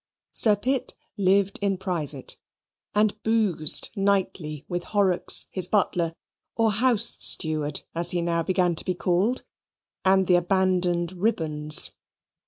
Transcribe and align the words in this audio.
Sir 0.33 0.55
Pitt 0.55 0.95
lived 1.15 1.59
in 1.61 1.77
private, 1.77 2.39
and 2.95 3.21
boozed 3.21 3.89
nightly 3.95 4.65
with 4.67 4.85
Horrocks, 4.85 5.45
his 5.51 5.67
butler 5.67 6.15
or 6.55 6.71
house 6.71 7.17
steward 7.23 7.81
(as 7.93 8.09
he 8.09 8.23
now 8.23 8.41
began 8.41 8.73
to 8.73 8.83
be 8.83 8.95
called), 8.95 9.43
and 10.03 10.25
the 10.25 10.37
abandoned 10.37 11.11
Ribbons. 11.13 11.91